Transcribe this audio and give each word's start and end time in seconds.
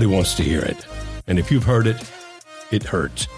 Nobody 0.00 0.16
wants 0.16 0.34
to 0.36 0.42
hear 0.42 0.62
it. 0.62 0.86
And 1.26 1.38
if 1.38 1.52
you've 1.52 1.64
heard 1.64 1.86
it, 1.86 2.10
it 2.70 2.82
hurts. 2.84 3.28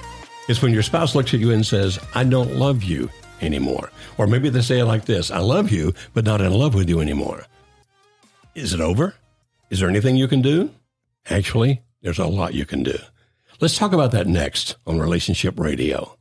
It's 0.48 0.62
when 0.62 0.72
your 0.72 0.84
spouse 0.84 1.16
looks 1.16 1.34
at 1.34 1.40
you 1.40 1.50
and 1.50 1.66
says, 1.66 1.98
I 2.14 2.22
don't 2.22 2.54
love 2.54 2.84
you 2.84 3.10
anymore. 3.40 3.90
Or 4.16 4.28
maybe 4.28 4.48
they 4.48 4.60
say 4.60 4.78
it 4.78 4.84
like 4.84 5.04
this 5.04 5.32
I 5.32 5.40
love 5.40 5.72
you, 5.72 5.92
but 6.14 6.24
not 6.24 6.40
in 6.40 6.52
love 6.52 6.74
with 6.74 6.88
you 6.88 7.00
anymore. 7.00 7.46
Is 8.54 8.72
it 8.72 8.80
over? 8.80 9.16
Is 9.70 9.80
there 9.80 9.88
anything 9.88 10.14
you 10.14 10.28
can 10.28 10.40
do? 10.40 10.70
Actually, 11.28 11.82
there's 12.00 12.20
a 12.20 12.26
lot 12.26 12.54
you 12.54 12.64
can 12.64 12.84
do. 12.84 12.96
Let's 13.60 13.76
talk 13.76 13.92
about 13.92 14.12
that 14.12 14.28
next 14.28 14.76
on 14.86 15.00
Relationship 15.00 15.58
Radio. 15.58 16.16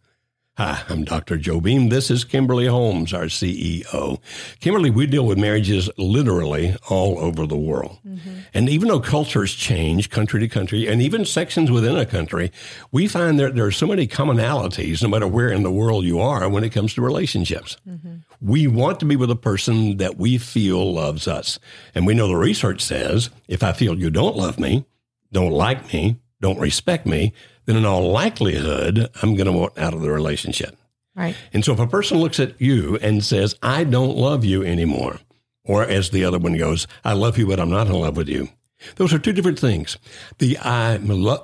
Hi, 0.62 0.84
I'm 0.90 1.04
Dr. 1.06 1.38
Joe 1.38 1.60
Beam. 1.60 1.90
This 1.90 2.12
is 2.12 2.24
Kimberly 2.24 2.68
Holmes, 2.68 3.16
our 3.16 3.24
CEO. 3.24 4.20
Kimberly, 4.60 4.92
we 4.92 5.08
deal 5.08 5.26
with 5.26 5.40
marriages 5.40 5.90
literally 5.98 6.76
all 6.88 7.18
over 7.18 7.48
the 7.48 7.58
world. 7.58 7.98
Mm-hmm. 8.08 8.42
And 8.54 8.70
even 8.70 8.88
though 8.88 9.00
cultures 9.00 9.56
change 9.56 10.12
country 10.12 10.40
to 10.40 10.48
country 10.48 10.88
and 10.88 11.02
even 11.02 11.26
sections 11.26 11.72
within 11.72 11.98
a 11.98 12.06
country, 12.06 12.52
we 12.92 13.08
find 13.08 13.40
that 13.40 13.56
there 13.56 13.66
are 13.66 13.72
so 13.72 13.88
many 13.88 14.06
commonalities 14.06 15.02
no 15.02 15.10
matter 15.10 15.26
where 15.26 15.50
in 15.50 15.64
the 15.64 15.72
world 15.72 16.06
you 16.06 16.20
are 16.20 16.48
when 16.48 16.64
it 16.64 16.70
comes 16.70 16.94
to 16.94 17.02
relationships. 17.02 17.78
Mm-hmm. 17.90 18.18
We 18.40 18.68
want 18.68 19.00
to 19.00 19.08
be 19.08 19.16
with 19.16 19.32
a 19.32 19.36
person 19.36 19.98
that 19.98 20.18
we 20.18 20.38
feel 20.38 20.94
loves 20.94 21.28
us. 21.28 21.58
And 21.96 22.06
we 22.06 22.14
know 22.14 22.28
the 22.28 22.36
research 22.36 22.82
says 22.82 23.32
if 23.48 23.64
I 23.64 23.74
feel 23.74 23.98
you 23.98 24.12
don't 24.12 24.38
love 24.38 24.60
me, 24.60 24.86
don't 25.32 25.54
like 25.54 25.92
me, 25.92 26.20
don't 26.40 26.60
respect 26.60 27.08
me, 27.08 27.34
then 27.72 27.78
in 27.78 27.86
all 27.86 28.12
likelihood, 28.12 29.10
I'm 29.22 29.36
going 29.36 29.46
to 29.46 29.52
want 29.52 29.78
out 29.78 29.94
of 29.94 30.02
the 30.02 30.12
relationship. 30.12 30.78
Right. 31.16 31.36
And 31.54 31.64
so 31.64 31.74
if 31.74 31.80
a 31.80 31.88
person 31.88 32.18
looks 32.18 32.40
at 32.40 32.60
you 32.62 32.98
and 33.02 33.24
says, 33.24 33.56
I 33.62 33.86
don't 33.86 34.18
love 34.18 34.44
you 34.44 34.64
anymore, 34.64 35.20
or 35.64 35.84
as 35.84 36.10
the 36.10 36.26
other 36.26 36.38
one 36.38 36.58
goes, 36.58 36.86
I 37.04 37.14
love 37.14 37.38
you, 37.38 37.48
but 37.48 37.60
I'm 37.60 37.70
not 37.70 37.88
in 37.88 37.94
love 37.94 38.18
with 38.18 38.28
you. 38.28 38.50
Those 38.96 39.14
are 39.14 39.20
two 39.20 39.32
different 39.32 39.60
things. 39.60 39.98
The 40.40 40.58
I, 40.58 40.96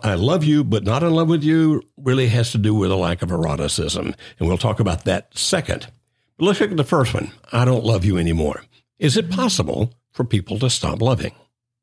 I 0.03 0.15
love 0.15 0.43
you, 0.43 0.63
but 0.63 0.83
not 0.83 1.03
in 1.03 1.13
love 1.13 1.29
with 1.29 1.43
you 1.43 1.83
really 1.97 2.27
has 2.27 2.51
to 2.51 2.57
do 2.57 2.73
with 2.73 2.91
a 2.91 2.95
lack 2.95 3.21
of 3.21 3.31
eroticism. 3.31 4.15
And 4.39 4.47
we'll 4.47 4.57
talk 4.57 4.79
about 4.79 5.05
that 5.05 5.37
second. 5.37 5.87
But 6.37 6.45
let's 6.45 6.59
look 6.59 6.71
at 6.71 6.77
the 6.77 6.83
first 6.83 7.13
one. 7.13 7.31
I 7.51 7.63
don't 7.63 7.85
love 7.85 8.05
you 8.05 8.17
anymore. 8.17 8.63
Is 8.99 9.17
it 9.17 9.29
possible 9.29 9.93
for 10.11 10.23
people 10.23 10.57
to 10.59 10.69
stop 10.69 11.01
loving? 11.01 11.35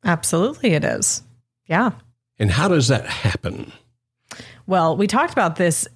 Absolutely, 0.04 0.70
it 0.74 0.84
is. 0.84 1.22
Yeah. 1.66 1.92
And 2.38 2.50
how 2.50 2.68
does 2.68 2.88
that 2.88 3.06
happen? 3.06 3.72
Well, 4.66 4.96
we 4.96 5.06
talked 5.06 5.32
about 5.32 5.56
this 5.56 5.86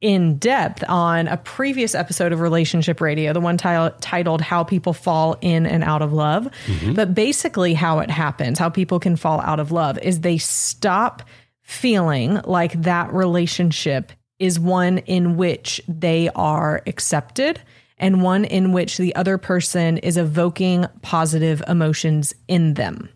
in 0.00 0.36
depth 0.36 0.84
on 0.86 1.28
a 1.28 1.38
previous 1.38 1.94
episode 1.94 2.32
of 2.32 2.40
Relationship 2.40 3.00
Radio, 3.00 3.32
the 3.32 3.40
one 3.40 3.56
t- 3.56 3.88
titled 4.00 4.42
How 4.42 4.62
People 4.62 4.92
Fall 4.92 5.36
in 5.40 5.64
and 5.64 5.82
Out 5.82 6.02
of 6.02 6.12
Love. 6.12 6.48
Mm-hmm. 6.66 6.92
But 6.92 7.14
basically, 7.14 7.72
how 7.72 8.00
it 8.00 8.10
happens, 8.10 8.58
how 8.58 8.68
people 8.68 9.00
can 9.00 9.16
fall 9.16 9.40
out 9.40 9.60
of 9.60 9.72
love, 9.72 9.98
is 10.00 10.20
they 10.20 10.36
stop 10.36 11.22
feeling 11.62 12.40
like 12.44 12.82
that 12.82 13.12
relationship 13.14 14.12
is 14.38 14.60
one 14.60 14.98
in 14.98 15.38
which 15.38 15.80
they 15.88 16.28
are 16.34 16.82
accepted 16.86 17.60
and 17.96 18.22
one 18.22 18.44
in 18.44 18.72
which 18.72 18.98
the 18.98 19.14
other 19.14 19.38
person 19.38 19.96
is 19.98 20.18
evoking 20.18 20.84
positive 21.00 21.62
emotions 21.66 22.34
in 22.46 22.74
them. 22.74 23.08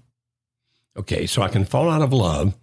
Okay, 0.97 1.27
so 1.27 1.43
I 1.43 1.49
can 1.49 1.65
fall 1.65 1.91
out 1.91 2.01
of 2.01 2.15
love 2.15 2.55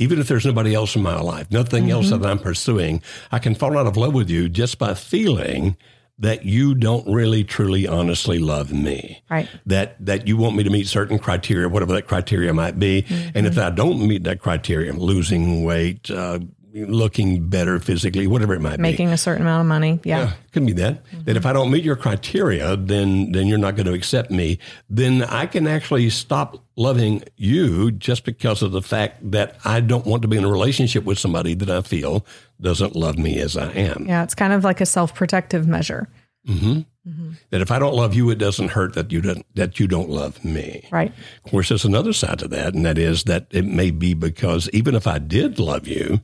even 0.00 0.18
if 0.18 0.28
there's 0.28 0.46
nobody 0.46 0.74
else 0.74 0.96
in 0.96 1.02
my 1.02 1.20
life, 1.20 1.50
nothing 1.50 1.84
mm-hmm. 1.84 1.92
else 1.92 2.10
that 2.10 2.24
I'm 2.24 2.38
pursuing, 2.38 3.02
I 3.30 3.38
can 3.38 3.54
fall 3.54 3.76
out 3.76 3.86
of 3.86 3.96
love 3.96 4.14
with 4.14 4.30
you 4.30 4.48
just 4.48 4.78
by 4.78 4.94
feeling 4.94 5.76
that 6.18 6.44
you 6.44 6.74
don't 6.74 7.06
really 7.06 7.44
truly 7.44 7.86
honestly 7.86 8.38
love 8.38 8.72
me. 8.72 9.22
Right. 9.30 9.48
That 9.66 10.04
that 10.04 10.26
you 10.26 10.38
want 10.38 10.56
me 10.56 10.64
to 10.64 10.70
meet 10.70 10.86
certain 10.86 11.18
criteria, 11.18 11.68
whatever 11.68 11.92
that 11.92 12.06
criteria 12.06 12.52
might 12.54 12.78
be. 12.78 13.02
Mm-hmm. 13.02 13.30
And 13.34 13.46
if 13.46 13.58
I 13.58 13.70
don't 13.70 14.06
meet 14.06 14.24
that 14.24 14.40
criteria, 14.40 14.92
losing 14.94 15.64
weight, 15.64 16.10
uh, 16.10 16.40
looking 16.72 17.48
better 17.48 17.78
physically, 17.78 18.26
whatever 18.26 18.54
it 18.54 18.60
might 18.60 18.78
Making 18.78 18.80
be. 18.80 18.86
Making 18.86 19.08
a 19.12 19.18
certain 19.18 19.42
amount 19.42 19.62
of 19.62 19.66
money. 19.66 20.00
Yeah. 20.04 20.18
yeah 20.18 20.32
could 20.52 20.66
be 20.66 20.72
that. 20.74 21.04
Mm-hmm. 21.04 21.24
That 21.24 21.36
if 21.36 21.46
I 21.46 21.52
don't 21.52 21.70
meet 21.70 21.84
your 21.84 21.96
criteria, 21.96 22.76
then 22.76 23.32
then 23.32 23.46
you're 23.46 23.58
not 23.58 23.76
going 23.76 23.86
to 23.86 23.92
accept 23.92 24.30
me. 24.30 24.58
Then 24.88 25.22
I 25.22 25.46
can 25.46 25.66
actually 25.66 26.10
stop 26.10 26.64
loving 26.76 27.22
you 27.36 27.90
just 27.90 28.24
because 28.24 28.62
of 28.62 28.72
the 28.72 28.82
fact 28.82 29.30
that 29.30 29.56
I 29.64 29.80
don't 29.80 30.06
want 30.06 30.22
to 30.22 30.28
be 30.28 30.36
in 30.36 30.44
a 30.44 30.50
relationship 30.50 31.04
with 31.04 31.18
somebody 31.18 31.54
that 31.54 31.70
I 31.70 31.82
feel 31.82 32.24
doesn't 32.60 32.96
love 32.96 33.18
me 33.18 33.38
as 33.38 33.56
I 33.56 33.70
am. 33.72 34.06
Yeah, 34.06 34.22
it's 34.22 34.34
kind 34.34 34.52
of 34.52 34.64
like 34.64 34.80
a 34.80 34.86
self-protective 34.86 35.66
measure. 35.66 36.08
Mm-hmm. 36.46 36.80
Mm-hmm. 37.08 37.30
That 37.50 37.60
if 37.60 37.70
I 37.70 37.78
don't 37.78 37.94
love 37.94 38.14
you, 38.14 38.30
it 38.30 38.36
doesn't 38.36 38.68
hurt 38.68 38.94
that 38.94 39.10
you 39.10 39.20
don't 39.20 39.44
that 39.54 39.80
you 39.80 39.86
don't 39.86 40.10
love 40.10 40.44
me. 40.44 40.86
Right. 40.90 41.12
Of 41.44 41.50
course, 41.50 41.68
there's 41.68 41.84
another 41.84 42.12
side 42.12 42.38
to 42.40 42.48
that, 42.48 42.74
and 42.74 42.84
that 42.84 42.98
is 42.98 43.24
that 43.24 43.46
it 43.50 43.64
may 43.64 43.90
be 43.90 44.14
because 44.14 44.68
even 44.72 44.94
if 44.94 45.06
I 45.06 45.18
did 45.18 45.58
love 45.58 45.88
you, 45.88 46.20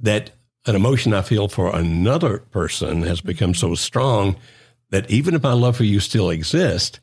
that 0.00 0.30
an 0.66 0.74
emotion 0.74 1.14
I 1.14 1.22
feel 1.22 1.48
for 1.48 1.74
another 1.74 2.38
person 2.38 3.02
has 3.02 3.20
become 3.20 3.54
so 3.54 3.74
strong 3.74 4.36
that 4.90 5.10
even 5.10 5.34
if 5.34 5.42
my 5.42 5.52
love 5.52 5.76
for 5.76 5.84
you 5.84 6.00
still 6.00 6.30
exists, 6.30 7.00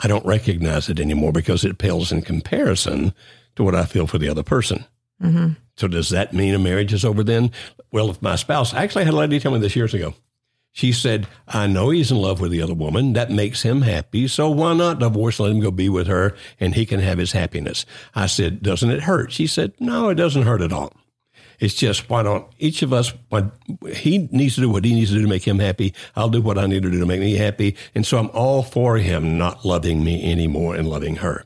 I 0.00 0.08
don't 0.08 0.26
recognize 0.26 0.88
it 0.88 1.00
anymore 1.00 1.32
because 1.32 1.64
it 1.64 1.78
pales 1.78 2.12
in 2.12 2.22
comparison 2.22 3.14
to 3.56 3.64
what 3.64 3.74
I 3.74 3.84
feel 3.84 4.06
for 4.06 4.18
the 4.18 4.28
other 4.28 4.42
person. 4.42 4.84
Mm-hmm. 5.22 5.52
So 5.76 5.88
does 5.88 6.10
that 6.10 6.32
mean 6.32 6.54
a 6.54 6.58
marriage 6.58 6.92
is 6.92 7.04
over 7.04 7.22
then? 7.22 7.50
Well, 7.92 8.10
if 8.10 8.20
my 8.20 8.36
spouse, 8.36 8.74
actually 8.74 9.02
I 9.02 9.06
had 9.06 9.14
a 9.14 9.18
lady 9.18 9.40
tell 9.40 9.52
me 9.52 9.58
this 9.58 9.76
years 9.76 9.94
ago. 9.94 10.14
She 10.72 10.90
said, 10.90 11.28
I 11.46 11.68
know 11.68 11.90
he's 11.90 12.10
in 12.10 12.16
love 12.16 12.40
with 12.40 12.50
the 12.50 12.60
other 12.60 12.74
woman. 12.74 13.12
That 13.12 13.30
makes 13.30 13.62
him 13.62 13.82
happy. 13.82 14.26
So 14.26 14.50
why 14.50 14.74
not 14.74 14.98
divorce, 14.98 15.38
let 15.38 15.52
him 15.52 15.60
go 15.60 15.70
be 15.70 15.88
with 15.88 16.08
her 16.08 16.34
and 16.58 16.74
he 16.74 16.84
can 16.84 16.98
have 16.98 17.18
his 17.18 17.30
happiness. 17.30 17.86
I 18.12 18.26
said, 18.26 18.60
doesn't 18.60 18.90
it 18.90 19.04
hurt? 19.04 19.30
She 19.30 19.46
said, 19.46 19.72
no, 19.78 20.08
it 20.08 20.16
doesn't 20.16 20.42
hurt 20.42 20.62
at 20.62 20.72
all. 20.72 20.92
It's 21.60 21.74
just 21.74 22.08
why 22.10 22.22
don't 22.22 22.46
each 22.58 22.82
of 22.82 22.92
us? 22.92 23.12
What 23.28 23.52
he 23.92 24.28
needs 24.32 24.56
to 24.56 24.62
do 24.62 24.70
what 24.70 24.84
he 24.84 24.94
needs 24.94 25.10
to 25.10 25.16
do 25.16 25.22
to 25.22 25.28
make 25.28 25.46
him 25.46 25.58
happy. 25.58 25.94
I'll 26.16 26.28
do 26.28 26.42
what 26.42 26.58
I 26.58 26.66
need 26.66 26.82
to 26.82 26.90
do 26.90 27.00
to 27.00 27.06
make 27.06 27.20
me 27.20 27.34
happy. 27.34 27.76
And 27.94 28.06
so 28.06 28.18
I'm 28.18 28.30
all 28.30 28.62
for 28.62 28.96
him 28.96 29.38
not 29.38 29.64
loving 29.64 30.04
me 30.04 30.30
anymore 30.30 30.74
and 30.74 30.88
loving 30.88 31.16
her. 31.16 31.44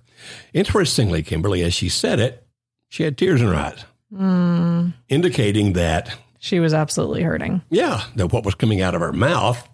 Interestingly, 0.53 1.23
Kimberly, 1.23 1.63
as 1.63 1.75
she 1.75 1.89
said 1.89 2.21
it, 2.21 2.47
she 2.89 3.03
had 3.03 3.19
tears 3.19 3.41
in 3.41 3.49
her 3.49 3.55
eyes, 3.55 3.85
mm. 4.13 4.93
indicating 5.09 5.75
that 5.75 6.19
she 6.39 6.61
was 6.61 6.73
absolutely 6.73 7.23
hurting. 7.23 7.63
Yeah, 7.71 8.03
that 8.17 8.33
what 8.33 8.45
was 8.45 8.55
coming 8.55 8.81
out 8.81 8.95
of 8.95 9.01
her 9.01 9.13
mouth, 9.13 9.69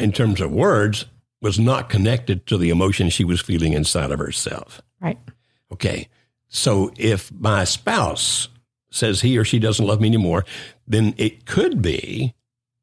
in 0.00 0.12
terms 0.12 0.40
of 0.40 0.52
words, 0.52 1.06
was 1.40 1.58
not 1.58 1.88
connected 1.88 2.46
to 2.46 2.56
the 2.56 2.70
emotion 2.70 3.10
she 3.10 3.24
was 3.24 3.40
feeling 3.40 3.72
inside 3.72 4.10
of 4.10 4.18
herself. 4.18 4.80
Right. 5.00 5.18
Okay. 5.72 6.08
So 6.48 6.92
if 6.96 7.32
my 7.32 7.64
spouse 7.64 8.48
says 8.96 9.20
he 9.20 9.38
or 9.38 9.44
she 9.44 9.58
doesn't 9.58 9.86
love 9.86 10.00
me 10.00 10.08
anymore, 10.08 10.44
then 10.86 11.14
it 11.16 11.46
could 11.46 11.82
be 11.82 12.34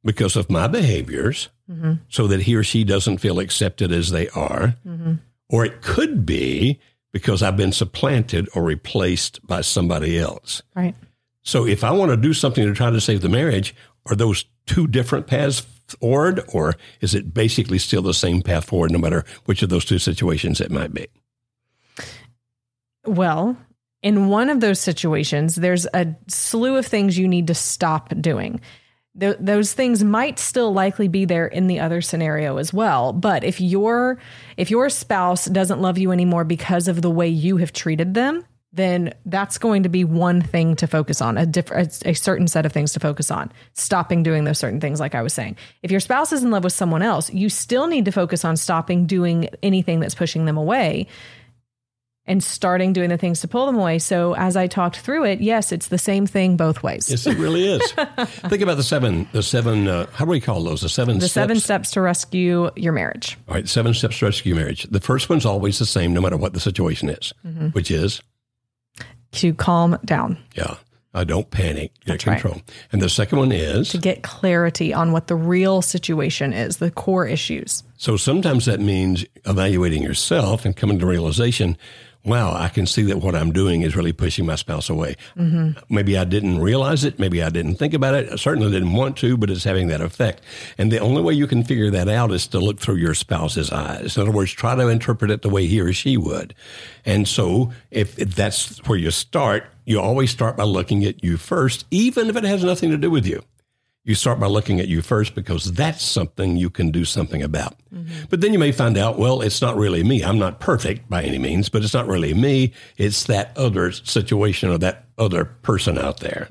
because 0.04 0.36
of 0.36 0.50
my 0.50 0.68
behaviors 0.68 1.50
mm-hmm. 1.70 1.94
so 2.10 2.28
that 2.28 2.42
he 2.42 2.56
or 2.56 2.64
she 2.64 2.84
doesn't 2.84 3.20
feel 3.20 3.40
accepted 3.40 3.92
as 3.92 4.12
they 4.12 4.30
are. 4.30 4.76
Mm-hmm. 4.86 5.14
Or 5.50 5.66
it 5.66 5.82
could 5.82 6.26
be 6.26 6.80
because 7.12 7.44
I've 7.44 7.58
been 7.58 7.72
supplanted 7.72 8.50
or 8.56 8.64
replaced 8.64 9.46
by 9.46 9.62
somebody 9.62 10.18
else. 10.18 10.62
Right. 10.76 10.96
So 11.44 11.66
if 11.66 11.84
I 11.84 11.92
want 11.92 12.12
to 12.12 12.18
do 12.18 12.34
something 12.34 12.66
to 12.66 12.74
try 12.74 12.90
to 12.90 13.02
save 13.02 13.22
the 13.22 13.30
marriage, 13.30 13.76
are 14.06 14.16
those 14.16 14.46
two 14.66 14.88
different 14.88 15.28
paths 15.28 15.62
forward 16.00 16.42
or 16.48 16.76
is 17.02 17.14
it 17.14 17.34
basically 17.34 17.78
still 17.78 18.02
the 18.02 18.14
same 18.14 18.42
path 18.42 18.66
forward 18.66 18.92
no 18.92 18.98
matter 18.98 19.24
which 19.46 19.62
of 19.62 19.70
those 19.70 19.86
two 19.86 20.00
situations 20.00 20.60
it 20.62 20.72
might 20.72 20.94
be? 20.94 21.08
Well, 23.06 23.58
in 24.04 24.28
one 24.28 24.50
of 24.50 24.60
those 24.60 24.80
situations, 24.80 25.56
there's 25.56 25.88
a 25.94 26.14
slew 26.28 26.76
of 26.76 26.86
things 26.86 27.18
you 27.18 27.28
need 27.28 27.48
to 27.48 27.56
stop 27.56 28.14
doing. 28.20 28.60
Th- 29.18 29.38
those 29.40 29.74
things 29.74 30.04
might 30.04 30.38
still 30.40 30.74
likely 30.74 31.08
be 31.08 31.24
there 31.26 31.48
in 31.48 31.68
the 31.68 31.80
other 31.80 32.02
scenario 32.02 32.58
as 32.58 32.74
well. 32.74 33.14
But 33.14 33.44
if 33.44 33.62
your 33.62 34.20
if 34.58 34.70
your 34.70 34.90
spouse 34.90 35.46
doesn't 35.46 35.82
love 35.82 35.98
you 35.98 36.12
anymore 36.12 36.44
because 36.44 36.88
of 36.88 37.02
the 37.02 37.10
way 37.10 37.30
you 37.30 37.58
have 37.58 37.72
treated 37.72 38.14
them, 38.14 38.46
then 38.74 39.14
that's 39.26 39.60
going 39.60 39.84
to 39.84 39.90
be 39.90 40.04
one 40.04 40.42
thing 40.42 40.76
to 40.76 40.88
focus 40.88 41.22
on, 41.22 41.38
a 41.38 41.46
different, 41.46 42.02
a 42.06 42.14
certain 42.14 42.48
set 42.48 42.66
of 42.66 42.74
things 42.74 42.92
to 42.94 43.00
focus 43.00 43.30
on. 43.30 43.52
Stopping 43.74 44.24
doing 44.24 44.46
those 44.46 44.58
certain 44.58 44.82
things, 44.82 45.00
like 45.00 45.14
I 45.14 45.22
was 45.22 45.32
saying. 45.32 45.58
If 45.84 45.92
your 45.92 46.00
spouse 46.00 46.34
is 46.34 46.44
in 46.44 46.50
love 46.50 46.64
with 46.64 46.74
someone 46.74 47.04
else, 47.04 47.32
you 47.32 47.50
still 47.50 47.86
need 47.86 48.06
to 48.06 48.12
focus 48.12 48.44
on 48.44 48.58
stopping 48.58 49.06
doing 49.06 49.48
anything 49.62 50.00
that's 50.00 50.16
pushing 50.16 50.46
them 50.46 50.58
away 50.58 51.08
and 52.26 52.42
starting 52.44 52.94
doing 52.94 53.10
the 53.10 53.18
things 53.18 53.42
to 53.42 53.48
pull 53.50 53.66
them 53.66 53.76
away. 53.76 54.00
So 54.00 54.34
as 54.36 54.56
I 54.56 54.68
talked 54.68 54.98
through 55.00 55.26
it, 55.26 55.42
yes, 55.42 55.72
it's 55.74 55.90
the 55.90 55.98
same 55.98 56.26
thing 56.26 56.56
both 56.56 56.82
ways. 56.82 57.10
Yes, 57.10 57.28
it 57.28 57.38
really 57.38 57.68
is. 57.68 57.82
Think 58.28 58.62
about 58.62 58.78
the 58.78 58.84
seven, 58.84 59.28
the 59.34 59.44
seven, 59.44 59.88
uh, 59.90 60.06
how 60.14 60.24
do 60.26 60.32
we 60.32 60.40
call 60.40 60.64
those? 60.64 60.82
The 60.82 60.90
seven 60.90 61.16
the 61.20 61.22
steps? 61.28 61.34
seven 61.34 61.60
steps 61.60 61.92
to 61.92 62.02
rescue 62.02 62.70
your 62.78 62.94
marriage. 62.94 63.38
All 63.50 63.56
right, 63.56 63.68
seven 63.68 63.94
steps 63.94 64.20
to 64.20 64.26
rescue 64.26 64.56
marriage. 64.56 64.84
The 64.84 65.02
first 65.02 65.30
one's 65.30 65.46
always 65.46 65.80
the 65.80 65.86
same, 65.86 66.14
no 66.14 66.22
matter 66.22 66.38
what 66.38 66.54
the 66.54 66.60
situation 66.62 67.10
is, 67.10 67.34
Mm-hmm. 67.46 67.68
which 67.70 67.92
is, 67.92 68.22
To 69.34 69.54
calm 69.54 69.98
down, 70.06 70.38
yeah, 70.56 70.76
uh, 71.14 71.24
don't 71.26 71.50
panic, 71.52 71.92
get 72.06 72.14
That's 72.14 72.28
right. 72.28 72.40
control. 72.40 72.62
And 72.94 73.02
the 73.02 73.10
second 73.10 73.40
one 73.40 73.52
is, 73.52 73.90
to 73.90 73.98
get 73.98 74.24
clarity 74.24 74.94
on 74.94 75.12
what 75.12 75.28
the 75.28 75.36
real 75.36 75.82
situation 75.82 76.54
is, 76.54 76.78
the 76.78 76.90
core 76.92 77.28
issues. 77.28 77.84
So 77.98 78.16
sometimes 78.16 78.66
that 78.66 78.80
means 78.80 79.26
evaluating 79.46 80.04
yourself 80.04 80.64
and 80.66 80.76
coming 80.76 81.00
to 81.00 81.06
realization, 81.06 81.78
wow, 82.26 82.54
I 82.54 82.70
can 82.70 82.86
see 82.86 83.04
that 83.04 83.18
what 83.18 83.36
I'm 83.36 83.52
doing 83.52 83.82
is 83.82 83.96
really 83.96 84.14
pushing 84.14 84.46
my 84.46 84.56
spouse 84.56 84.90
away. 84.90 85.16
Mm-hmm. 85.38 85.94
Maybe 85.94 86.18
I 86.18 86.24
didn't 86.24 86.60
realize 86.60 87.04
it. 87.04 87.20
Maybe 87.20 87.44
I 87.44 87.50
didn't 87.50 87.76
think 87.76 87.94
about 87.94 88.16
it. 88.16 88.32
I 88.32 88.36
certainly 88.38 88.72
didn't 88.72 88.94
want 88.94 89.18
to, 89.18 89.36
but 89.36 89.50
it's 89.50 89.64
having 89.64 89.88
that 89.88 90.02
effect. 90.02 90.42
And 90.78 90.92
the 90.92 91.00
only 91.00 91.22
way 91.22 91.34
you 91.34 91.48
can 91.48 91.64
figure 91.64 91.90
that 91.92 92.08
out 92.08 92.32
is 92.32 92.48
to 92.48 92.60
look 92.60 92.80
through 92.80 92.96
your 92.96 93.14
spouse's 93.14 93.72
eyes. 93.72 94.16
In 94.16 94.22
other 94.22 94.32
words, 94.32 94.52
try 94.52 94.76
to 94.76 94.88
interpret 94.88 95.32
it 95.32 95.42
the 95.42 95.50
way 95.50 95.68
he 95.68 95.82
or 95.82 95.92
she 95.92 96.16
would. 96.16 96.56
And 97.06 97.28
so 97.28 97.74
if, 97.92 98.18
if 98.18 98.36
that's 98.36 98.78
where 98.88 98.98
you 98.98 99.12
start, 99.12 99.66
you 99.86 100.00
always 100.00 100.32
start 100.32 100.56
by 100.56 100.64
looking 100.64 101.04
at 101.04 101.24
you 101.24 101.36
first, 101.36 101.86
even 101.92 102.30
if 102.30 102.38
it 102.38 102.46
has 102.46 102.64
nothing 102.64 102.92
to 102.92 102.98
do 102.98 103.12
with 103.12 103.26
you 103.26 103.44
you 104.06 104.16
start 104.16 104.40
by 104.40 104.48
looking 104.48 104.80
at 104.82 104.90
you 104.90 105.02
first 105.02 105.34
because 105.34 105.72
that's 105.74 106.04
something 106.04 106.58
you 106.58 106.70
can 106.70 106.92
do 106.92 107.06
something 107.06 107.42
about. 107.42 107.76
But 108.30 108.42
then 108.42 108.52
you 108.52 108.60
may 108.60 108.72
find 108.74 108.98
out, 108.98 109.18
well, 109.18 109.42
it's 109.42 109.62
not 109.62 109.78
really 109.78 110.04
me. 110.04 110.24
I'm 110.24 110.38
not 110.40 110.60
perfect 110.60 111.10
by 111.10 111.24
any 111.24 111.38
means, 111.38 111.70
but 111.70 111.84
it's 111.84 111.94
not 111.94 112.08
really 112.08 112.34
me. 112.34 112.74
It's 112.98 113.24
that 113.26 113.58
other 113.58 113.92
situation 113.92 114.70
or 114.70 114.78
that 114.80 115.06
other 115.18 115.46
person 115.46 115.98
out 115.98 116.20
there. 116.20 116.48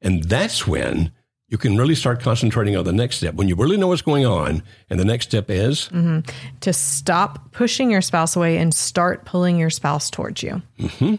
And 0.00 0.22
that's 0.24 0.64
when 0.66 1.10
you 1.48 1.56
can 1.56 1.76
really 1.76 1.94
start 1.94 2.20
concentrating 2.20 2.76
on 2.76 2.84
the 2.84 2.92
next 2.92 3.16
step. 3.16 3.34
When 3.34 3.48
you 3.48 3.54
really 3.54 3.76
know 3.76 3.88
what's 3.88 4.02
going 4.02 4.26
on, 4.26 4.62
and 4.90 5.00
the 5.00 5.04
next 5.04 5.26
step 5.26 5.50
is 5.50 5.88
mm-hmm. 5.88 6.20
To 6.60 6.72
stop 6.72 7.52
pushing 7.52 7.90
your 7.90 8.02
spouse 8.02 8.36
away 8.36 8.58
and 8.58 8.74
start 8.74 9.24
pulling 9.24 9.56
your 9.56 9.70
spouse 9.70 10.10
towards 10.10 10.42
you. 10.42 10.62
Mm-hmm. 10.78 11.14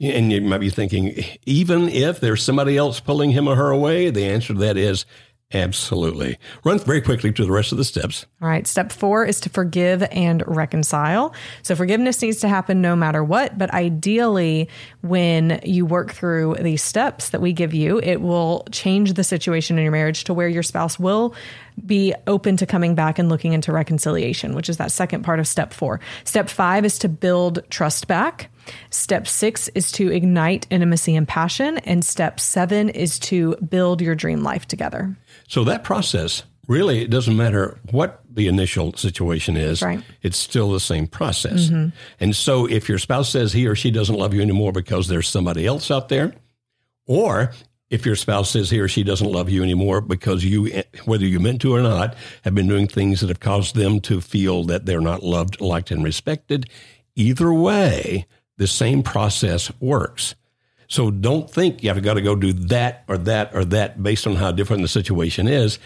And 0.00 0.32
you 0.32 0.40
might 0.40 0.58
be 0.58 0.70
thinking, 0.70 1.24
even 1.44 1.88
if 1.88 2.20
there's 2.20 2.42
somebody 2.42 2.76
else 2.76 3.00
pulling 3.00 3.30
him 3.30 3.46
or 3.46 3.56
her 3.56 3.70
away, 3.70 4.10
the 4.10 4.24
answer 4.24 4.54
to 4.54 4.58
that 4.60 4.76
is 4.76 5.04
absolutely. 5.52 6.38
Run 6.64 6.78
very 6.78 7.00
quickly 7.00 7.32
to 7.32 7.44
the 7.44 7.52
rest 7.52 7.72
of 7.72 7.78
the 7.78 7.84
steps. 7.84 8.26
All 8.42 8.48
right. 8.48 8.66
Step 8.66 8.92
four 8.92 9.24
is 9.24 9.40
to 9.40 9.48
forgive 9.48 10.02
and 10.10 10.42
reconcile. 10.46 11.34
So 11.62 11.76
forgiveness 11.76 12.20
needs 12.22 12.38
to 12.40 12.48
happen 12.48 12.80
no 12.80 12.96
matter 12.96 13.22
what. 13.22 13.56
But 13.56 13.72
ideally, 13.72 14.68
when 15.02 15.60
you 15.64 15.86
work 15.86 16.12
through 16.12 16.56
these 16.60 16.82
steps 16.82 17.30
that 17.30 17.40
we 17.40 17.52
give 17.52 17.74
you, 17.74 18.00
it 18.02 18.20
will 18.20 18.66
change 18.72 19.14
the 19.14 19.24
situation 19.24 19.78
in 19.78 19.84
your 19.84 19.92
marriage 19.92 20.24
to 20.24 20.34
where 20.34 20.48
your 20.48 20.62
spouse 20.62 20.98
will 20.98 21.34
be 21.84 22.14
open 22.26 22.56
to 22.56 22.66
coming 22.66 22.94
back 22.94 23.18
and 23.18 23.28
looking 23.28 23.52
into 23.52 23.72
reconciliation, 23.72 24.54
which 24.54 24.68
is 24.68 24.76
that 24.76 24.92
second 24.92 25.22
part 25.24 25.40
of 25.40 25.48
step 25.48 25.72
four. 25.72 26.00
Step 26.24 26.48
five 26.48 26.84
is 26.84 26.98
to 27.00 27.08
build 27.08 27.60
trust 27.70 28.06
back. 28.06 28.50
Step 28.90 29.26
six 29.26 29.68
is 29.74 29.92
to 29.92 30.10
ignite 30.10 30.66
intimacy 30.70 31.16
and 31.16 31.28
passion. 31.28 31.78
And 31.78 32.04
step 32.04 32.40
seven 32.40 32.88
is 32.88 33.18
to 33.20 33.56
build 33.56 34.00
your 34.00 34.14
dream 34.14 34.42
life 34.42 34.66
together. 34.66 35.16
So 35.48 35.64
that 35.64 35.84
process 35.84 36.44
really 36.66 37.02
it 37.02 37.10
doesn't 37.10 37.36
matter 37.36 37.78
what 37.90 38.22
the 38.30 38.48
initial 38.48 38.92
situation 38.94 39.56
is. 39.56 39.82
Right. 39.82 39.98
Mm-hmm. 39.98 40.12
It's 40.22 40.38
still 40.38 40.70
the 40.72 40.80
same 40.80 41.06
process. 41.06 41.70
And 42.20 42.34
so 42.34 42.66
if 42.66 42.88
your 42.88 42.98
spouse 42.98 43.28
says 43.28 43.52
he 43.52 43.66
or 43.66 43.74
she 43.74 43.90
doesn't 43.90 44.16
love 44.16 44.34
you 44.34 44.40
anymore 44.40 44.72
because 44.72 45.08
there's 45.08 45.28
somebody 45.28 45.66
else 45.66 45.90
out 45.90 46.08
there, 46.08 46.34
or 47.06 47.52
if 47.90 48.06
your 48.06 48.16
spouse 48.16 48.50
says 48.50 48.70
he 48.70 48.80
or 48.80 48.88
she 48.88 49.04
doesn't 49.04 49.30
love 49.30 49.50
you 49.50 49.62
anymore 49.62 50.00
because 50.00 50.42
you, 50.44 50.82
whether 51.04 51.26
you 51.26 51.38
meant 51.38 51.60
to 51.60 51.74
or 51.74 51.82
not, 51.82 52.16
have 52.42 52.54
been 52.54 52.66
doing 52.66 52.88
things 52.88 53.20
that 53.20 53.28
have 53.28 53.40
caused 53.40 53.76
them 53.76 54.00
to 54.00 54.20
feel 54.20 54.64
that 54.64 54.86
they're 54.86 55.00
not 55.00 55.22
loved, 55.22 55.60
liked, 55.60 55.90
and 55.90 56.02
respected, 56.02 56.68
either 57.14 57.52
way, 57.52 58.26
the 58.56 58.66
same 58.66 59.02
process 59.02 59.70
works. 59.80 60.34
So 60.88 61.10
don't 61.10 61.50
think 61.50 61.82
you 61.82 61.88
have 61.88 62.02
got 62.02 62.14
to 62.14 62.22
go 62.22 62.34
do 62.34 62.52
that 62.52 63.04
or 63.08 63.18
that 63.18 63.54
or 63.54 63.64
that 63.66 64.02
based 64.02 64.26
on 64.26 64.36
how 64.36 64.52
different 64.52 64.82
the 64.82 64.88
situation 64.88 65.48
is. 65.48 65.78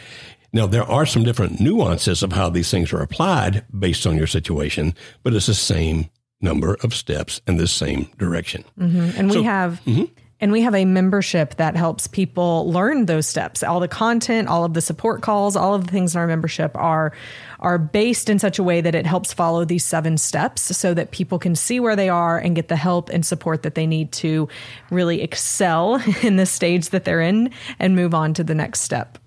Now, 0.52 0.66
there 0.66 0.84
are 0.84 1.04
some 1.04 1.24
different 1.24 1.60
nuances 1.60 2.22
of 2.22 2.32
how 2.32 2.48
these 2.48 2.70
things 2.70 2.92
are 2.92 3.02
applied 3.02 3.64
based 3.78 4.06
on 4.06 4.16
your 4.16 4.26
situation, 4.26 4.94
but 5.22 5.34
it's 5.34 5.46
the 5.46 5.54
same 5.54 6.08
number 6.40 6.76
of 6.82 6.94
steps 6.94 7.40
in 7.46 7.56
the 7.56 7.66
same 7.66 8.10
direction. 8.16 8.64
Mm-hmm. 8.78 9.18
and 9.18 9.30
we 9.30 9.42
have 9.42 9.80
mm-hmm. 9.84 10.04
And 10.40 10.52
we 10.52 10.60
have 10.62 10.74
a 10.74 10.84
membership 10.84 11.56
that 11.56 11.76
helps 11.76 12.06
people 12.06 12.70
learn 12.70 13.06
those 13.06 13.26
steps 13.26 13.62
all 13.62 13.80
the 13.80 13.88
content 13.88 14.48
all 14.48 14.64
of 14.64 14.74
the 14.74 14.80
support 14.80 15.22
calls 15.22 15.56
all 15.56 15.74
of 15.74 15.86
the 15.86 15.92
things 15.92 16.14
in 16.14 16.20
our 16.20 16.26
membership 16.26 16.70
are 16.76 17.12
are 17.60 17.78
based 17.78 18.30
in 18.30 18.38
such 18.38 18.58
a 18.58 18.62
way 18.62 18.80
that 18.80 18.94
it 18.94 19.06
helps 19.06 19.32
follow 19.32 19.64
these 19.64 19.84
seven 19.84 20.16
steps 20.16 20.76
so 20.76 20.94
that 20.94 21.10
people 21.10 21.38
can 21.38 21.54
see 21.54 21.80
where 21.80 21.96
they 21.96 22.08
are 22.08 22.38
and 22.38 22.54
get 22.54 22.68
the 22.68 22.76
help 22.76 23.08
and 23.10 23.26
support 23.26 23.62
that 23.62 23.74
they 23.74 23.86
need 23.86 24.12
to 24.12 24.48
really 24.90 25.22
excel 25.22 26.02
in 26.22 26.36
the 26.36 26.46
stage 26.46 26.90
that 26.90 27.04
they're 27.04 27.20
in 27.20 27.50
and 27.78 27.96
move 27.96 28.14
on 28.14 28.34
to 28.34 28.44
the 28.44 28.54
next 28.54 28.80
step 28.80 29.18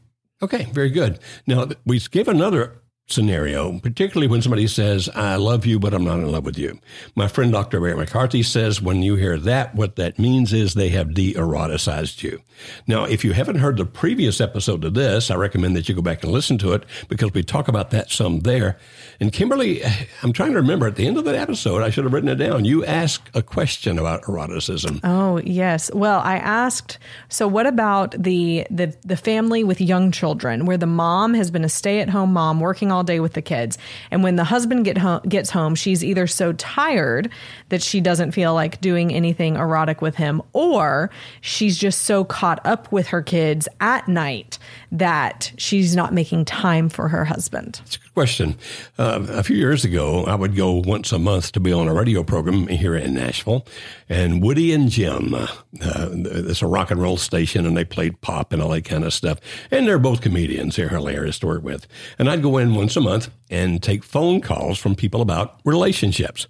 Okay, 0.43 0.63
very 0.73 0.89
good. 0.89 1.19
Now, 1.45 1.67
we 1.85 1.99
give 1.99 2.27
another 2.27 2.80
scenario, 3.07 3.77
particularly 3.79 4.27
when 4.27 4.41
somebody 4.41 4.67
says, 4.67 5.09
I 5.09 5.35
love 5.35 5.65
you, 5.65 5.79
but 5.79 5.93
I'm 5.93 6.03
not 6.03 6.19
in 6.19 6.31
love 6.31 6.45
with 6.45 6.57
you. 6.57 6.79
My 7.15 7.27
friend 7.27 7.51
Dr. 7.51 7.79
Barry 7.79 7.95
McCarthy 7.95 8.43
says 8.43 8.81
when 8.81 9.01
you 9.01 9.15
hear 9.15 9.37
that, 9.37 9.75
what 9.75 9.95
that 9.97 10.17
means 10.17 10.53
is 10.53 10.73
they 10.73 10.89
have 10.89 11.13
de 11.13 11.33
eroticized 11.33 12.23
you. 12.23 12.41
Now, 12.87 13.05
if 13.05 13.25
you 13.25 13.33
haven't 13.33 13.59
heard 13.59 13.77
the 13.77 13.85
previous 13.85 14.39
episode 14.39 14.83
of 14.85 14.93
this, 14.93 15.29
I 15.31 15.35
recommend 15.35 15.75
that 15.75 15.89
you 15.89 15.95
go 15.95 16.01
back 16.01 16.23
and 16.23 16.31
listen 16.31 16.57
to 16.59 16.73
it 16.73 16.83
because 17.09 17.33
we 17.33 17.43
talk 17.43 17.67
about 17.67 17.91
that 17.91 18.11
some 18.11 18.41
there. 18.41 18.77
And 19.19 19.33
Kimberly, 19.33 19.81
I'm 20.23 20.33
trying 20.33 20.51
to 20.51 20.57
remember 20.57 20.87
at 20.87 20.95
the 20.95 21.07
end 21.07 21.17
of 21.17 21.25
that 21.25 21.35
episode, 21.35 21.81
I 21.81 21.89
should 21.89 22.03
have 22.03 22.13
written 22.13 22.29
it 22.29 22.35
down. 22.35 22.65
You 22.65 22.85
asked 22.85 23.29
a 23.33 23.41
question 23.41 23.99
about 23.99 24.23
eroticism. 24.23 24.99
Oh 25.03 25.37
yes. 25.43 25.91
Well, 25.93 26.19
I 26.19 26.37
asked. 26.37 26.97
So, 27.29 27.47
what 27.47 27.65
about 27.65 28.11
the 28.21 28.65
the 28.69 28.95
the 29.03 29.17
family 29.17 29.63
with 29.63 29.81
young 29.81 30.11
children, 30.11 30.65
where 30.65 30.77
the 30.77 30.85
mom 30.85 31.33
has 31.33 31.51
been 31.51 31.63
a 31.63 31.69
stay 31.69 31.99
at 31.99 32.09
home 32.09 32.33
mom 32.33 32.59
working 32.59 32.91
all 32.91 33.00
day 33.03 33.19
with 33.19 33.33
the 33.33 33.41
kids, 33.41 33.77
and 34.09 34.23
when 34.23 34.35
the 34.35 34.43
husband 34.43 34.85
get 34.85 34.97
home, 34.97 35.21
gets 35.27 35.49
home, 35.49 35.75
she's 35.75 36.03
either 36.03 36.27
so 36.27 36.53
tired 36.53 37.29
that 37.69 37.81
she 37.81 38.01
doesn't 38.01 38.31
feel 38.31 38.53
like 38.53 38.81
doing 38.81 39.13
anything 39.13 39.55
erotic 39.55 40.01
with 40.01 40.15
him, 40.15 40.41
or 40.53 41.09
she's 41.41 41.77
just 41.77 42.01
so 42.03 42.23
caught 42.23 42.63
up 42.65 42.91
with 42.91 43.07
her 43.07 43.21
kids 43.21 43.67
at 43.79 44.07
night 44.07 44.57
that 44.91 45.51
she's 45.57 45.95
not 45.95 46.13
making 46.13 46.45
time 46.45 46.89
for 46.89 47.07
her 47.07 47.25
husband. 47.25 47.81
Good 47.89 48.10
question. 48.13 48.57
Uh, 48.97 49.25
a 49.29 49.43
few 49.43 49.55
years 49.55 49.85
ago, 49.85 50.25
I 50.25 50.35
would 50.35 50.55
go 50.55 50.73
once 50.73 51.11
a 51.11 51.19
month 51.19 51.51
to 51.53 51.59
be 51.59 51.71
on 51.71 51.87
a 51.87 51.93
radio 51.93 52.23
program 52.23 52.67
here 52.67 52.95
in 52.95 53.13
Nashville, 53.13 53.65
and 54.09 54.43
Woody 54.43 54.73
and 54.73 54.89
Jim, 54.89 55.33
uh, 55.33 55.47
uh, 55.81 56.09
it's 56.11 56.61
a 56.61 56.67
rock 56.67 56.91
and 56.91 57.01
roll 57.01 57.17
station, 57.17 57.65
and 57.65 57.75
they 57.75 57.85
played 57.85 58.19
pop 58.21 58.51
and 58.53 58.61
all 58.61 58.69
that 58.69 58.85
kind 58.85 59.03
of 59.03 59.13
stuff. 59.13 59.39
And 59.69 59.87
they're 59.87 59.99
both 59.99 60.21
comedians. 60.21 60.75
They're 60.75 60.89
hilarious 60.89 61.39
to 61.39 61.47
work 61.47 61.63
with. 61.63 61.87
And 62.19 62.29
I'd 62.29 62.41
go 62.41 62.57
in 62.57 62.75
once 62.75 62.95
a 62.95 63.01
month 63.01 63.29
and 63.49 63.81
take 63.81 64.03
phone 64.03 64.41
calls 64.41 64.77
from 64.77 64.95
people 64.95 65.21
about 65.21 65.59
relationships. 65.63 66.47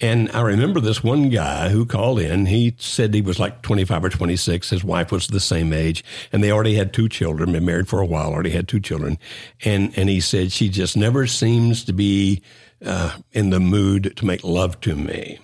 And 0.00 0.30
I 0.32 0.40
remember 0.40 0.80
this 0.80 1.02
one 1.02 1.28
guy 1.28 1.68
who 1.68 1.86
called 1.86 2.20
in. 2.20 2.46
He 2.46 2.74
said 2.78 3.14
he 3.14 3.20
was 3.20 3.38
like 3.38 3.62
25 3.62 4.04
or 4.04 4.08
26. 4.08 4.70
His 4.70 4.84
wife 4.84 5.12
was 5.12 5.26
the 5.26 5.40
same 5.40 5.72
age, 5.72 6.04
and 6.32 6.42
they 6.42 6.50
already 6.50 6.74
had 6.74 6.92
two 6.92 7.08
children, 7.08 7.52
been 7.52 7.64
married 7.64 7.88
for 7.88 8.00
a 8.00 8.06
while, 8.06 8.32
already 8.32 8.50
had 8.50 8.68
two 8.68 8.80
children. 8.80 9.18
And, 9.64 9.96
and 9.96 10.08
he 10.08 10.20
said, 10.20 10.52
She 10.52 10.68
just 10.68 10.96
never 10.96 11.26
seems 11.26 11.84
to 11.84 11.92
be 11.92 12.42
uh, 12.84 13.16
in 13.32 13.50
the 13.50 13.60
mood 13.60 14.16
to 14.16 14.24
make 14.24 14.42
love 14.44 14.80
to 14.80 14.96
me. 14.96 15.38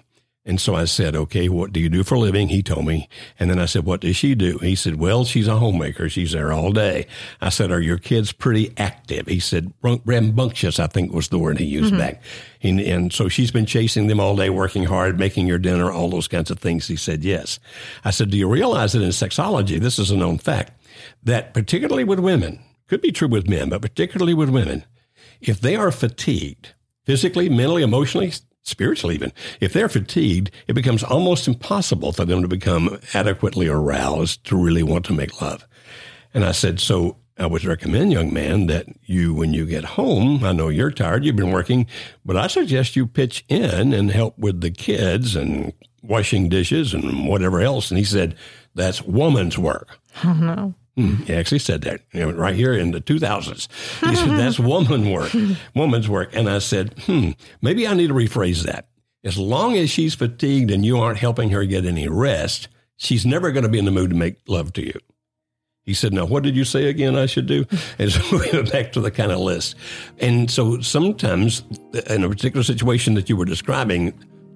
And 0.49 0.59
so 0.59 0.75
I 0.75 0.87
said, 0.87 1.15
okay, 1.15 1.51
what 1.51 1.75
do 1.75 1.79
you 1.79 1.91
do 1.91 2.03
for 2.03 2.15
a 2.15 2.19
living? 2.19 2.49
He 2.49 2.63
told 2.63 2.87
me. 2.87 3.09
And 3.39 3.51
then 3.51 3.59
I 3.59 3.67
said, 3.67 3.85
what 3.85 4.01
does 4.01 4.17
she 4.17 4.35
do? 4.35 4.57
He 4.59 4.75
said, 4.75 4.97
well, 4.97 5.27
she's 5.27 5.47
a 5.47 5.59
homemaker. 5.59 6.09
She's 6.09 6.33
there 6.33 6.55
all 6.55 6.73
day. 6.73 7.07
I 7.43 7.51
said, 7.51 7.71
are 7.71 7.83
your 7.83 7.99
kids 7.99 8.33
pretty 8.33 8.73
active? 8.79 9.27
He 9.27 9.41
said, 9.41 9.75
rambunctious, 9.83 10.81
I 10.81 10.87
think 10.87 11.13
was 11.13 11.29
the 11.29 11.39
word 11.39 11.59
he 11.59 11.67
used 11.67 11.93
mm-hmm. 11.93 11.99
back. 11.99 12.23
And, 12.63 12.81
and 12.81 13.13
so 13.13 13.29
she's 13.29 13.51
been 13.51 13.67
chasing 13.67 14.07
them 14.07 14.21
all 14.21 14.37
day, 14.37 14.49
working 14.49 14.85
hard, 14.85 15.19
making 15.19 15.47
your 15.47 15.59
dinner, 15.59 15.93
all 15.93 16.09
those 16.09 16.29
kinds 16.29 16.51
of 16.51 16.59
things. 16.59 16.89
He 16.89 16.97
said, 16.97 17.25
yes. 17.25 17.61
I 18.03 18.11
said, 18.11 18.31
do 18.31 18.39
you 18.39 18.49
realize 18.49 18.95
that 18.95 19.03
in 19.03 19.11
sexology, 19.11 19.79
this 19.79 19.99
is 19.99 20.11
a 20.11 20.17
known 20.17 20.39
fact, 20.39 20.73
that 21.23 21.53
particularly 21.53 22.05
with 22.05 22.21
women, 22.21 22.59
could 22.87 23.03
be 23.03 23.13
true 23.13 23.29
with 23.29 23.51
men, 23.51 23.69
but 23.69 23.83
particularly 23.83 24.33
with 24.33 24.49
women, 24.49 24.87
if 25.43 25.61
they 25.61 25.77
are 25.77 25.93
fatigued, 25.93 26.75
physically, 27.05 27.51
mentally, 27.51 27.83
emotionally, 27.83 28.33
spiritually 28.69 29.15
even. 29.15 29.33
If 29.61 29.73
they're 29.73 29.89
fatigued, 29.89 30.51
it 30.67 30.75
becomes 30.75 31.03
almost 31.03 31.49
impossible 31.49 32.13
for 32.13 32.25
them 32.25 32.43
to 32.43 32.49
become 32.49 33.01
adequately 33.15 33.69
aroused 33.69 34.45
to 34.45 34.57
really 34.57 34.83
want 34.83 35.05
to 35.07 35.13
make 35.13 35.41
love. 35.41 35.67
And 36.35 36.45
I 36.45 36.53
said, 36.53 36.79
so 36.79 37.17
I 37.39 37.47
would 37.47 37.65
recommend, 37.65 38.13
young 38.13 38.33
man, 38.33 38.67
that 38.67 38.87
you, 39.05 39.33
when 39.33 39.55
you 39.55 39.65
get 39.65 39.85
home, 39.85 40.45
I 40.45 40.53
know 40.53 40.69
you're 40.69 40.91
tired, 40.91 41.25
you've 41.25 41.37
been 41.37 41.53
working, 41.53 41.87
but 42.25 42.37
I 42.37 42.49
suggest 42.49 42.97
you 42.97 43.07
pitch 43.07 43.45
in 43.49 43.93
and 43.93 44.11
help 44.11 44.39
with 44.39 44.61
the 44.61 44.71
kids 44.71 45.35
and 45.35 45.73
washing 46.03 46.49
dishes 46.49 46.93
and 46.93 47.29
whatever 47.29 47.61
else. 47.61 47.91
And 47.91 47.99
he 47.99 48.05
said, 48.05 48.37
that's 48.75 49.03
woman's 49.03 49.59
work. 49.59 49.99
Oh, 50.25 50.33
no. 50.33 50.75
Mm, 50.99 51.25
he 51.27 51.35
actually 51.35 51.61
said 51.61 51.83
that 51.83 52.01
you 52.13 52.21
know, 52.21 52.33
right 52.33 52.57
here 52.57 52.73
in 52.73 52.91
the 52.91 53.01
2000s. 53.01 53.69
He 54.09 54.17
said, 54.17 54.31
That's 54.31 54.59
woman 54.59 55.11
work, 55.11 55.33
woman's 55.75 56.09
work. 56.09 56.31
And 56.35 56.51
I 56.51 56.59
said, 56.59 56.95
Hmm, 57.05 57.31
maybe 57.63 57.87
I 57.87 57.95
need 57.95 58.09
to 58.09 58.15
rephrase 58.15 58.65
that. 58.65 58.89
As 59.23 59.39
long 59.39 59.77
as 59.77 59.91
she's 59.91 60.15
fatigued 60.15 60.71
and 60.73 60.85
you 60.85 60.99
aren't 60.99 61.19
helping 61.19 61.51
her 61.51 61.65
get 61.65 61.85
any 61.85 62.09
rest, 62.09 62.69
she's 62.97 63.25
never 63.25 63.53
going 63.53 63.63
to 63.63 63.69
be 63.69 63.79
in 63.79 63.85
the 63.85 63.93
mood 63.93 64.11
to 64.11 64.17
make 64.17 64.37
love 64.49 64.73
to 64.75 64.85
you. 64.85 64.99
He 65.85 65.95
said, 65.95 66.13
Now, 66.13 66.27
what 66.27 66.43
did 66.43 66.57
you 66.57 66.65
say 66.65 66.89
again 66.89 67.15
I 67.15 67.27
should 67.27 67.47
do? 67.47 67.65
And 68.01 68.11
so 68.11 68.21
we 68.37 68.51
went 68.53 68.73
back 68.73 68.93
to 68.93 69.01
the 69.01 69.13
kind 69.13 69.31
of 69.31 69.39
list. 69.39 69.77
And 70.19 70.51
so 70.51 70.81
sometimes, 70.81 71.63
in 72.11 72.25
a 72.25 72.29
particular 72.29 72.65
situation 72.65 73.15
that 73.15 73.29
you 73.29 73.37
were 73.37 73.45
describing, 73.45 74.13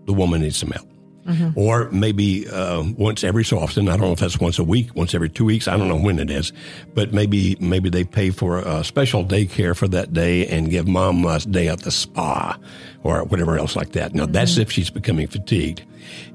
the 0.07 0.13
woman 0.13 0.43
needs 0.43 0.57
some 0.57 0.73
help. 0.73 0.89
Mm-hmm. 1.27 1.59
Or 1.59 1.89
maybe 1.91 2.49
uh, 2.49 2.83
once 2.97 3.23
every 3.23 3.45
so 3.45 3.59
often. 3.59 3.89
I 3.89 3.93
don't 3.93 4.07
know 4.07 4.13
if 4.13 4.19
that's 4.19 4.41
once 4.41 4.59
a 4.59 4.65
week, 4.65 4.95
once 4.97 5.15
every 5.15 5.29
two 5.29 5.45
weeks. 5.45 5.69
I 5.69 5.77
don't 5.77 5.89
know 5.89 5.97
when 5.97 6.19
it 6.19 6.31
is, 6.31 6.53
but 6.95 7.13
maybe 7.13 7.57
maybe 7.61 7.91
they 7.91 8.03
pay 8.03 8.31
for 8.31 8.59
a 8.59 8.83
special 8.83 9.25
daycare 9.25 9.77
for 9.77 9.87
that 9.89 10.13
day 10.13 10.47
and 10.49 10.69
give 10.69 10.89
mom 10.89 11.25
a 11.25 11.39
day 11.39 11.69
at 11.69 11.81
the 11.83 11.93
spa 11.93 12.59
or 13.05 13.23
whatever 13.25 13.57
else 13.57 13.77
like 13.77 13.93
that. 13.93 14.15
Now 14.15 14.25
mm-hmm. 14.25 14.33
that's 14.33 14.59
if 14.59 14.73
she's 14.73 14.91
becoming 14.91 15.29
fatigued. 15.29 15.85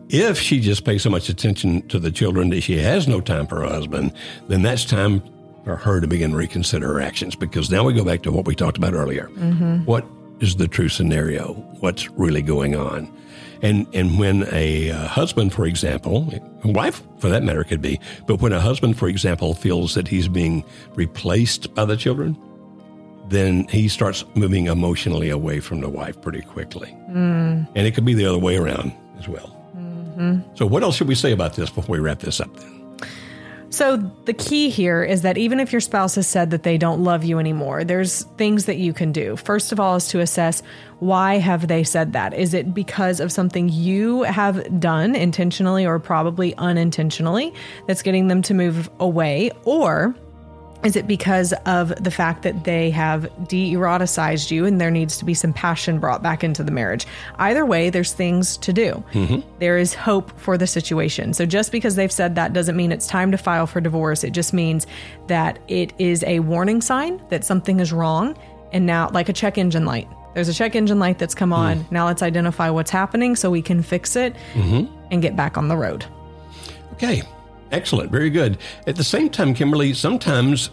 If 0.10 0.40
she 0.40 0.62
just 0.62 0.86
pays 0.86 1.02
so 1.02 1.10
much 1.10 1.28
attention 1.28 1.86
to 1.90 2.00
the 2.00 2.12
children 2.12 2.50
that 2.52 2.62
she 2.62 2.78
has 2.78 3.10
no 3.10 3.20
time 3.20 3.46
for 3.46 3.58
her 3.58 3.68
husband, 3.68 4.14
then 4.48 4.62
that's 4.62 4.86
time 4.86 5.22
for 5.66 5.76
her 5.76 6.00
to 6.00 6.08
begin 6.08 6.32
to 6.32 6.38
reconsider 6.38 6.88
her 6.88 7.02
actions. 7.02 7.36
Because 7.36 7.70
now 7.70 7.84
we 7.84 7.92
go 7.92 8.06
back 8.06 8.22
to 8.22 8.32
what 8.32 8.48
we 8.48 8.56
talked 8.56 8.78
about 8.78 8.94
earlier. 8.94 9.28
Mm-hmm. 9.34 9.84
What 9.84 10.06
is 10.40 10.56
the 10.56 10.68
true 10.70 10.88
scenario? 10.88 11.56
What's 11.82 12.10
really 12.12 12.42
going 12.42 12.74
on? 12.74 13.12
And 13.62 13.88
and 13.94 14.20
when 14.20 14.48
a 14.52 14.92
uh, 14.92 15.08
husband, 15.08 15.54
for 15.54 15.66
example, 15.66 16.32
a 16.64 16.68
wife 16.68 17.02
for 17.20 17.30
that 17.30 17.44
matter 17.44 17.64
could 17.64 17.82
be, 17.82 18.00
but 18.26 18.42
when 18.42 18.54
a 18.54 18.60
husband, 18.60 18.98
for 18.98 19.08
example, 19.08 19.54
feels 19.54 19.94
that 19.96 20.08
he's 20.08 20.28
being 20.28 20.64
replaced 20.96 21.74
by 21.74 21.86
the 21.86 21.98
children, 21.98 22.38
then 23.30 23.68
he 23.68 23.88
starts 23.88 24.24
moving 24.36 24.68
emotionally 24.68 25.30
away 25.30 25.60
from 25.60 25.82
the 25.82 25.90
wife 25.90 26.22
pretty 26.22 26.42
quickly. 26.42 26.96
Mm. 27.10 27.68
And 27.76 27.88
it 27.88 27.94
could 27.94 28.06
be 28.06 28.14
the 28.14 28.26
other 28.26 28.40
way 28.40 28.58
around 28.58 28.94
as 29.20 29.28
well. 29.28 29.54
Mm-hmm. 29.76 30.56
So, 30.56 30.66
what 30.66 30.84
else 30.84 30.96
should 30.96 31.08
we 31.08 31.16
say 31.16 31.32
about 31.32 31.56
this 31.56 31.70
before 31.70 31.94
we 31.94 32.00
wrap 32.00 32.20
this 32.20 32.40
up 32.40 32.56
then? 32.58 32.77
So, 33.78 33.98
the 34.26 34.34
key 34.34 34.72
here 34.72 35.04
is 35.04 35.22
that 35.22 35.38
even 35.38 35.60
if 35.60 35.72
your 35.72 35.82
spouse 35.82 36.16
has 36.16 36.26
said 36.26 36.50
that 36.50 36.64
they 36.64 36.80
don't 36.80 37.04
love 37.04 37.24
you 37.24 37.38
anymore, 37.38 37.84
there's 37.84 38.24
things 38.36 38.66
that 38.66 38.78
you 38.78 38.92
can 38.92 39.12
do. 39.12 39.36
First 39.36 39.72
of 39.72 39.80
all, 39.80 39.98
is 39.98 40.08
to 40.08 40.20
assess 40.20 40.64
why 40.98 41.38
have 41.38 41.68
they 41.68 41.84
said 41.84 42.14
that? 42.14 42.34
Is 42.34 42.56
it 42.56 42.74
because 42.74 43.20
of 43.20 43.32
something 43.32 43.70
you 43.70 44.24
have 44.24 44.80
done 44.80 45.16
intentionally 45.16 45.86
or 45.86 46.00
probably 46.00 46.56
unintentionally 46.56 47.54
that's 47.86 48.02
getting 48.02 48.30
them 48.30 48.42
to 48.42 48.56
move 48.56 48.90
away? 49.00 49.52
Or 49.64 50.16
is 50.84 50.96
it 50.96 51.08
because 51.08 51.54
of 51.66 51.90
the 52.04 52.12
fact 52.12 52.44
that 52.44 52.64
they 52.64 52.92
have 52.92 53.24
de 53.48 53.74
eroticized 53.74 54.52
you 54.52 54.66
and 54.66 54.80
there 54.80 54.92
needs 54.92 55.18
to 55.18 55.26
be 55.26 55.34
some 55.34 55.52
passion 55.52 56.00
brought 56.00 56.22
back 56.22 56.44
into 56.44 56.64
the 56.64 56.72
marriage? 56.72 57.08
Either 57.40 57.66
way, 57.66 57.90
there's 57.90 58.14
things 58.14 58.58
to 58.58 58.72
do. 58.72 59.04
Mm-hmm. 59.14 59.48
There 59.60 59.78
is 59.78 59.94
hope 59.94 60.38
for 60.40 60.58
the 60.58 60.68
situation. 60.68 61.34
So 61.34 61.46
just 61.46 61.72
because 61.72 61.96
they've 61.96 62.12
said 62.12 62.36
that 62.36 62.54
doesn't 62.54 62.76
mean 62.76 62.92
it's 62.92 63.08
time 63.08 63.32
to 63.32 63.38
file 63.38 63.68
for 63.68 63.82
divorce. 63.82 64.24
It 64.24 64.32
just 64.32 64.54
means 64.54 64.86
that 65.28 65.60
it 65.68 65.94
is 65.98 66.24
a 66.24 66.40
warning 66.42 66.82
sign 66.82 67.22
that 67.30 67.44
something 67.44 67.80
is 67.80 67.92
wrong. 67.92 68.38
And 68.72 68.86
now, 68.86 69.10
like 69.10 69.30
a 69.30 69.34
check 69.34 69.58
engine 69.58 69.86
light, 69.86 70.08
there's 70.34 70.50
a 70.50 70.54
check 70.54 70.76
engine 70.76 71.00
light 71.00 71.18
that's 71.18 71.34
come 71.34 71.54
on. 71.54 71.80
Mm. 71.80 71.92
Now 71.92 72.06
let's 72.06 72.22
identify 72.22 72.70
what's 72.70 72.92
happening 72.92 73.36
so 73.36 73.50
we 73.50 73.62
can 73.62 73.82
fix 73.82 74.16
it 74.16 74.36
mm-hmm. 74.54 74.94
and 75.12 75.22
get 75.22 75.36
back 75.36 75.58
on 75.58 75.68
the 75.68 75.78
road. 75.78 76.06
Okay. 76.94 77.24
Excellent. 77.72 78.12
Very 78.12 78.30
good. 78.30 78.58
At 78.86 78.96
the 78.96 79.04
same 79.04 79.30
time, 79.30 79.54
Kimberly, 79.54 79.94
sometimes 79.94 80.70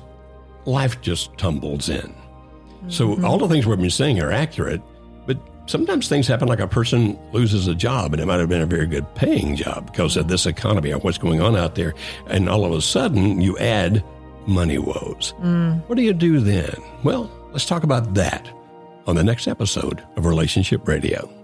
life 0.64 1.00
just 1.00 1.36
tumbles 1.38 1.88
in. 1.88 2.00
Mm-hmm. 2.00 2.90
So 2.90 3.22
all 3.24 3.38
the 3.38 3.48
things 3.48 3.66
we've 3.66 3.78
been 3.78 3.90
saying 3.90 4.20
are 4.20 4.32
accurate, 4.32 4.82
but 5.26 5.38
sometimes 5.66 6.08
things 6.08 6.26
happen 6.26 6.48
like 6.48 6.60
a 6.60 6.68
person 6.68 7.18
loses 7.32 7.66
a 7.66 7.74
job 7.74 8.12
and 8.12 8.22
it 8.22 8.26
might 8.26 8.40
have 8.40 8.48
been 8.48 8.62
a 8.62 8.66
very 8.66 8.86
good 8.86 9.12
paying 9.14 9.56
job 9.56 9.90
because 9.90 10.16
of 10.16 10.28
this 10.28 10.46
economy 10.46 10.92
or 10.92 10.98
what's 10.98 11.18
going 11.18 11.40
on 11.40 11.56
out 11.56 11.74
there. 11.74 11.94
And 12.28 12.48
all 12.48 12.64
of 12.64 12.72
a 12.72 12.82
sudden 12.82 13.40
you 13.40 13.58
add 13.58 14.04
money 14.46 14.78
woes. 14.78 15.34
Mm. 15.40 15.82
What 15.88 15.96
do 15.96 16.02
you 16.02 16.12
do 16.12 16.40
then? 16.40 16.74
Well, 17.02 17.30
let's 17.52 17.66
talk 17.66 17.82
about 17.82 18.14
that 18.14 18.48
on 19.06 19.16
the 19.16 19.24
next 19.24 19.46
episode 19.46 20.02
of 20.16 20.26
Relationship 20.26 20.86
Radio. 20.86 21.43